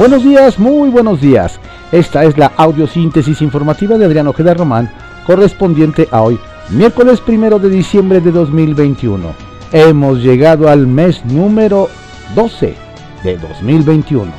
[0.00, 1.60] Buenos días, muy buenos días.
[1.92, 4.90] Esta es la audiosíntesis informativa de Adriano Ojeda Román,
[5.26, 9.34] correspondiente a hoy, miércoles primero de diciembre de 2021.
[9.72, 11.88] Hemos llegado al mes número
[12.34, 12.74] 12
[13.22, 14.32] de 2021.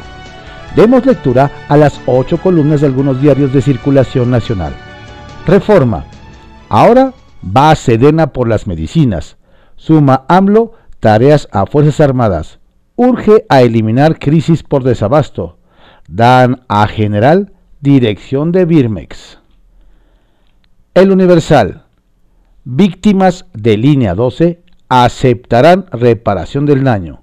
[0.76, 4.74] Demos lectura a las ocho columnas de algunos diarios de circulación nacional.
[5.46, 6.06] Reforma.
[6.70, 7.14] Ahora
[7.46, 9.38] va Sedena por las medicinas.
[9.76, 12.58] Suma AMLO tareas a Fuerzas Armadas
[12.96, 15.58] urge a eliminar crisis por desabasto.
[16.08, 19.40] Dan a general dirección de Birmex.
[20.94, 21.84] El Universal.
[22.64, 27.22] Víctimas de línea 12 aceptarán reparación del daño.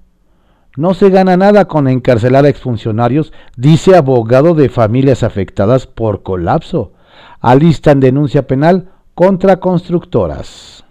[0.78, 6.92] No se gana nada con encarcelar a exfuncionarios, dice abogado de familias afectadas por colapso.
[7.40, 10.84] Alistan denuncia penal contra constructoras.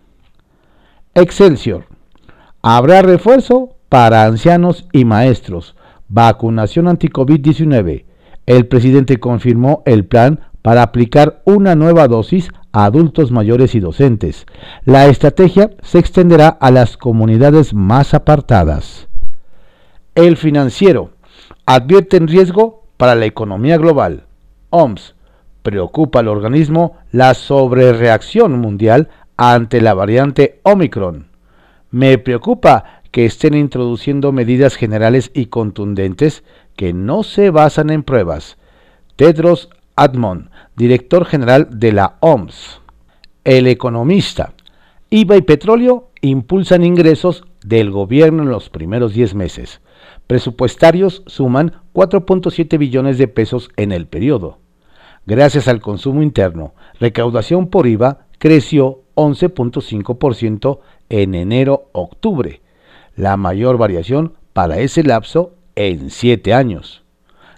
[1.16, 1.86] Excelsior.
[2.62, 5.77] Habrá refuerzo para ancianos y maestros.
[6.10, 8.06] Vacunación anti-COVID-19.
[8.46, 14.46] El presidente confirmó el plan para aplicar una nueva dosis a adultos mayores y docentes.
[14.86, 19.08] La estrategia se extenderá a las comunidades más apartadas.
[20.16, 21.12] El financiero
[21.66, 24.24] advierte en riesgo para la economía global.
[24.70, 25.16] OMS
[25.62, 31.28] preocupa al organismo la sobrereacción mundial ante la variante Omicron.
[31.92, 36.44] Me preocupa que estén introduciendo medidas generales y contundentes
[36.76, 38.60] que no se basan en pruebas.
[39.16, 42.80] Tedros Admon, director general de la OMS.
[43.44, 44.54] El economista.
[45.10, 49.82] IVA y petróleo impulsan ingresos del gobierno en los primeros 10 meses.
[50.28, 54.60] Presupuestarios suman 4.7 billones de pesos en el periodo.
[55.26, 62.62] Gracias al consumo interno, recaudación por IVA creció 11.5% en enero-octubre
[63.18, 67.04] la mayor variación para ese lapso en siete años.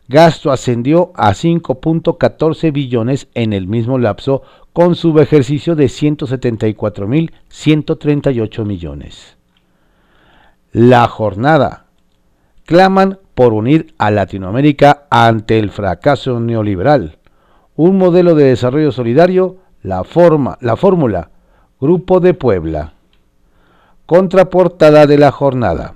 [0.07, 4.41] Gasto ascendió a 5.14 billones en el mismo lapso
[4.73, 9.37] con subejercicio de 174.138 millones.
[10.71, 11.85] La jornada.
[12.65, 17.17] Claman por unir a Latinoamérica ante el fracaso neoliberal.
[17.75, 20.03] Un modelo de desarrollo solidario, la
[20.61, 21.31] la fórmula,
[21.79, 22.93] Grupo de Puebla.
[24.09, 25.93] Contraportada de la jornada.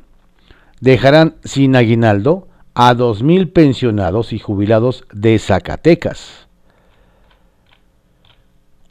[0.79, 6.47] Dejarán sin aguinaldo a 2.000 pensionados y jubilados de Zacatecas.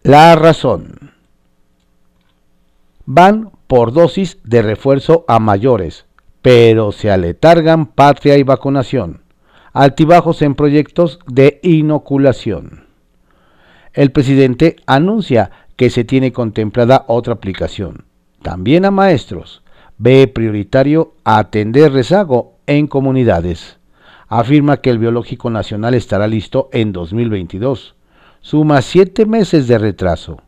[0.03, 1.13] La razón.
[3.07, 6.05] Van por dosis de refuerzo a mayores,
[6.43, 9.23] pero se aletargan patria y vacunación.
[9.73, 12.89] Altibajos en proyectos de inoculación.
[13.93, 18.11] El presidente anuncia que se tiene contemplada otra aplicación
[18.43, 19.63] también a maestros.
[19.99, 23.79] Ve prioritario atender rezago en comunidades.
[24.29, 27.95] Afirma que el Biológico Nacional estará listo en 2022.
[28.41, 30.43] Suma siete meses de retraso.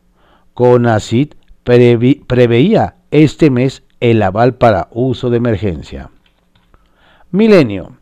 [0.53, 1.33] CONACID
[1.63, 6.11] preveía este mes el aval para uso de emergencia.
[7.31, 7.97] Milenio.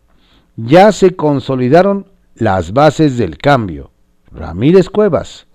[0.55, 3.91] Ya se consolidaron las bases del cambio.
[4.31, 5.47] Ramírez Cuevas.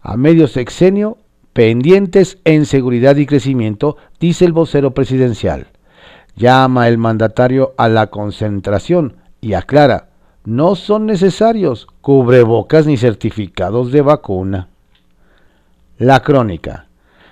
[0.00, 1.18] A medio sexenio
[1.54, 5.68] pendientes en seguridad y crecimiento, dice el vocero presidencial.
[6.36, 10.08] Llama el mandatario a la concentración y aclara,
[10.44, 14.68] no son necesarios cubrebocas ni certificados de vacuna.
[15.96, 16.88] La crónica.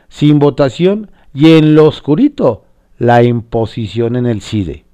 [0.09, 2.65] Sin votación y en lo oscurito,
[2.99, 4.85] la imposición en el CIDE.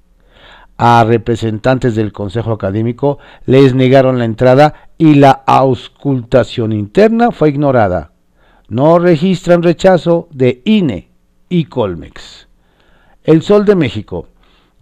[0.75, 8.11] A representantes del Consejo Académico les negaron la entrada y la auscultación interna fue ignorada
[8.69, 11.09] no registran rechazo de INE
[11.49, 12.47] y Colmex.
[13.23, 14.27] El Sol de México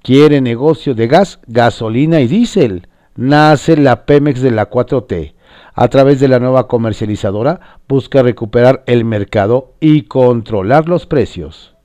[0.04, 2.88] quiere negocio de gas, gasolina y diésel.
[3.16, 5.34] Nace la Pemex de la 4T.
[5.74, 11.76] A través de la nueva comercializadora busca recuperar el mercado y controlar los precios.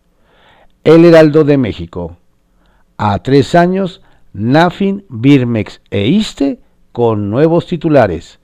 [0.84, 2.16] El Heraldo de México.
[2.98, 4.02] A tres años,
[4.32, 6.60] Nafin, Birmex e ISTE
[6.90, 8.40] con nuevos titulares.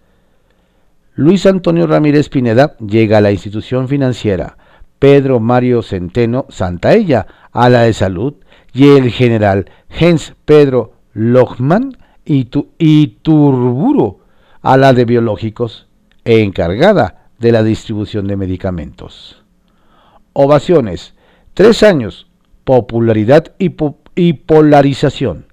[1.19, 4.56] Luis Antonio Ramírez Pineda llega a la institución financiera,
[5.00, 8.35] Pedro Mario Centeno Santaella a la de salud
[8.73, 14.20] y el general Jens Pedro Lochman y, Turburo
[14.62, 15.88] a la de biológicos
[16.25, 19.43] e encargada de la distribución de medicamentos.
[20.35, 21.14] Ovaciones.
[21.53, 22.29] Tres años.
[22.62, 23.75] Popularidad y,
[24.14, 25.47] y polarización.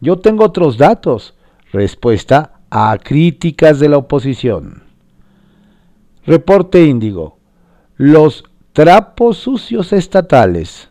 [0.00, 1.34] Yo tengo otros datos.
[1.70, 4.91] Respuesta a críticas de la oposición.
[6.24, 7.38] Reporte Índigo.
[7.96, 10.88] Los trapos sucios estatales.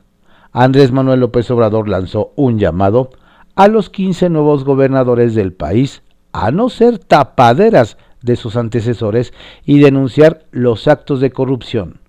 [0.51, 3.11] Andrés Manuel López Obrador lanzó un llamado
[3.55, 9.33] a los 15 nuevos gobernadores del país a no ser tapaderas de sus antecesores
[9.63, 12.01] y denunciar los actos de corrupción.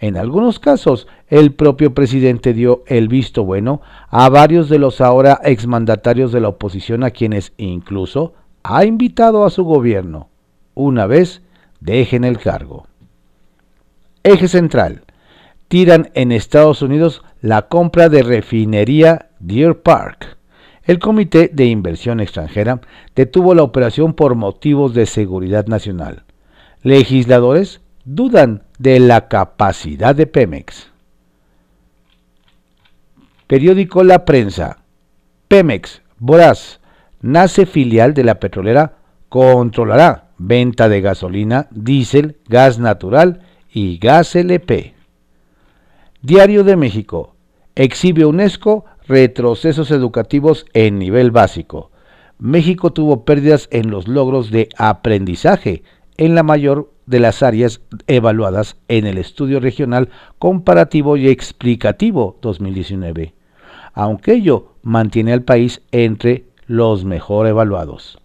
[0.00, 5.38] En algunos casos, el propio presidente dio el visto bueno a varios de los ahora
[5.44, 8.34] exmandatarios de la oposición a quienes incluso
[8.64, 10.28] ha invitado a su gobierno,
[10.74, 11.42] una vez
[11.80, 12.86] dejen el cargo.
[14.22, 15.04] Eje central.
[15.68, 20.36] Tiran en Estados Unidos la compra de refinería Deer Park.
[20.84, 22.80] El Comité de Inversión Extranjera
[23.14, 26.24] detuvo la operación por motivos de seguridad nacional.
[26.82, 30.88] Legisladores dudan de la capacidad de Pemex.
[33.46, 34.78] Periódico La Prensa.
[35.48, 36.80] Pemex, Boraz,
[37.20, 38.94] nace filial de la petrolera,
[39.28, 43.42] controlará venta de gasolina, diésel, gas natural
[43.72, 44.94] y gas LP.
[46.22, 47.34] Diario de México.
[47.74, 51.90] Exhibe UNESCO retrocesos educativos en nivel básico.
[52.38, 55.82] México tuvo pérdidas en los logros de aprendizaje
[56.16, 63.34] en la mayor de las áreas evaluadas en el estudio regional comparativo y explicativo 2019,
[63.94, 68.18] aunque ello mantiene al país entre los mejor evaluados.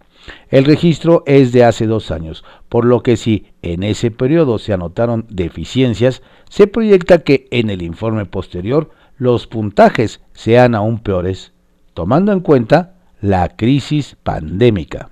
[0.48, 4.72] El registro es de hace dos años, por lo que si en ese periodo se
[4.72, 11.52] anotaron deficiencias, se proyecta que en el informe posterior los puntajes sean aún peores,
[11.92, 15.10] tomando en cuenta la crisis pandémica.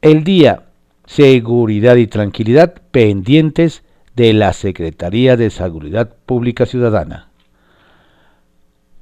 [0.00, 0.64] El día
[1.06, 3.82] Seguridad y Tranquilidad pendientes
[4.14, 7.30] de la Secretaría de Seguridad Pública Ciudadana.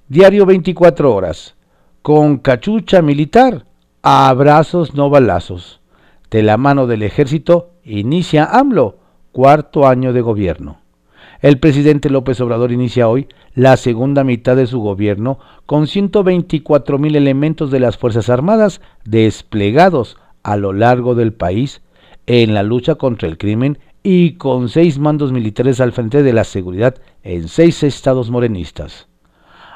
[0.08, 1.56] Diario 24 horas.
[2.02, 3.66] Con cachucha militar
[4.08, 5.80] abrazos no balazos.
[6.30, 8.98] De la mano del ejército inicia AMLO,
[9.32, 10.78] cuarto año de gobierno.
[11.42, 13.26] El presidente López Obrador inicia hoy
[13.56, 20.16] la segunda mitad de su gobierno con 124 mil elementos de las Fuerzas Armadas desplegados
[20.44, 21.82] a lo largo del país
[22.26, 26.44] en la lucha contra el crimen y con seis mandos militares al frente de la
[26.44, 26.94] seguridad
[27.24, 29.08] en seis estados morenistas.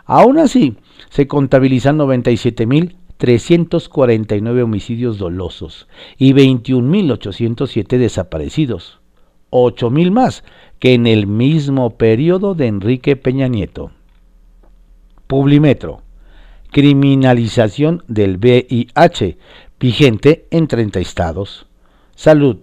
[0.05, 0.77] Aún así,
[1.09, 5.87] se contabilizan 97 mil 349 homicidios dolosos
[6.17, 8.99] y 21.807 desaparecidos,
[9.51, 10.43] 8.000 más
[10.79, 13.91] que en el mismo periodo de Enrique Peña Nieto.
[15.27, 16.01] Publimetro.
[16.73, 19.37] Criminalización del VIH,
[19.79, 21.67] vigente en 30 estados.
[22.15, 22.57] Salud.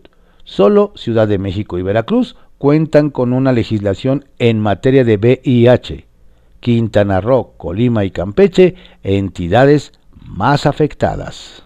[0.43, 6.07] Solo Ciudad de México y Veracruz cuentan con una legislación en materia de VIH.
[6.61, 8.73] Quintana Roo, Colima y Campeche,
[9.03, 9.91] entidades
[10.27, 11.63] más afectadas.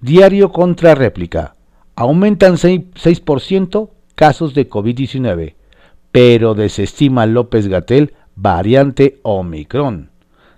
[0.00, 1.54] Diario contra réplica.
[1.96, 5.54] Aumentan 6%, casos de COVID-19,
[6.12, 10.10] pero desestima López Gatel variante Omicron.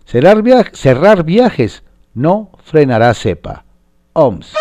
[0.05, 0.43] Cerrar,
[0.73, 1.83] cerrar viajes
[2.15, 3.65] no frenará cepa.
[4.13, 4.55] OMS.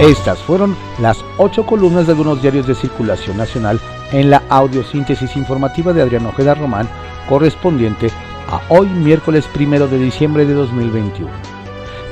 [0.00, 3.80] Estas fueron las ocho columnas de algunos diarios de circulación nacional
[4.12, 6.88] en la audiosíntesis informativa de Adrián Ojeda Román,
[7.28, 8.10] correspondiente
[8.48, 11.30] a hoy miércoles primero de diciembre de 2021.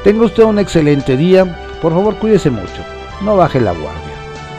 [0.02, 2.82] Tenga usted un excelente día, por favor cuídese mucho,
[3.22, 4.14] no baje la guardia.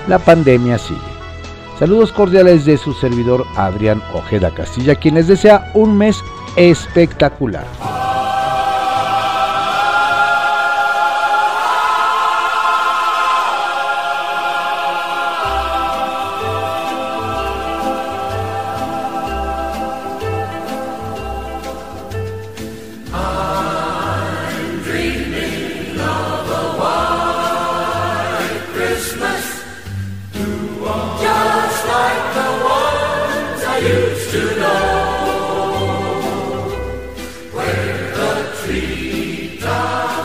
[0.08, 1.00] La pandemia sigue.
[1.80, 6.24] Saludos cordiales de su servidor Adrián Ojeda Castilla, quien les desea un mes
[6.56, 7.66] espectacular.